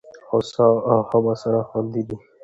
هوسا 0.29 0.67
او 0.89 0.99
هما 1.09 1.33
سره 1.41 1.59
خوندي 1.69 2.01
دي. 2.07 2.17